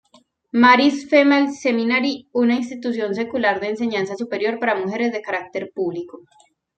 [0.53, 6.23] Mary's Female Seminary, una institución secular de enseñanza superior para mujeres de carácter público.